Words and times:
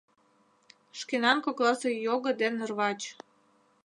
Шкенан 0.99 1.37
кокласе 1.45 1.89
його 1.93 2.31
ден 2.39 2.55
рвач... 2.69 3.01